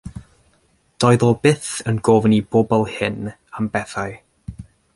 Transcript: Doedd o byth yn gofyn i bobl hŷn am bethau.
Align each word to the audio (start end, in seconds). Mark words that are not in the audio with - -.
Doedd 1.03 1.25
o 1.27 1.29
byth 1.43 1.69
yn 1.91 1.99
gofyn 2.07 2.35
i 2.37 2.39
bobl 2.55 2.87
hŷn 2.95 3.31
am 3.59 3.69
bethau. 3.77 4.17